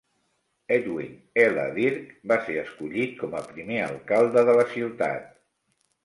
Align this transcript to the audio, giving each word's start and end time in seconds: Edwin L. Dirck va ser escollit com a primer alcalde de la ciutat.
Edwin 0.75 1.09
L. 1.41 1.65
Dirck 1.75 2.15
va 2.31 2.37
ser 2.47 2.55
escollit 2.61 3.13
com 3.19 3.35
a 3.39 3.41
primer 3.49 3.77
alcalde 3.89 4.45
de 4.49 4.55
la 4.61 4.65
ciutat. 4.71 5.29